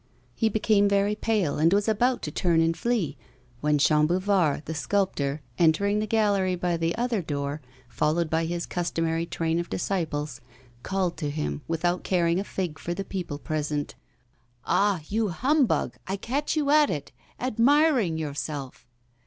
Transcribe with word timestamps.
He 0.33 0.49
became 0.49 0.89
very 0.89 1.13
pale, 1.13 1.59
and 1.59 1.71
was 1.71 1.87
about 1.87 2.23
to 2.23 2.31
turn 2.31 2.59
and 2.59 2.75
flee, 2.75 3.17
when 3.59 3.77
Chambouvard, 3.77 4.65
the 4.65 4.73
sculptor, 4.73 5.43
entering 5.59 5.99
the 5.99 6.07
gallery 6.07 6.55
by 6.55 6.75
the 6.75 6.95
other 6.95 7.21
door, 7.21 7.61
followed 7.87 8.27
by 8.27 8.45
his 8.45 8.65
customary 8.65 9.27
train 9.27 9.59
of 9.59 9.69
disciples, 9.69 10.41
called 10.81 11.17
to 11.17 11.29
him 11.29 11.61
without 11.67 12.03
caring 12.03 12.39
a 12.39 12.43
fig 12.43 12.79
for 12.79 12.95
the 12.95 13.05
people 13.05 13.37
present: 13.37 13.93
'Ah! 14.65 15.01
you 15.07 15.29
humbug, 15.29 15.95
I 16.07 16.15
catch 16.15 16.55
you 16.55 16.71
at 16.71 16.89
it 16.89 17.11
admiring 17.39 18.17
yourself! 18.17 18.87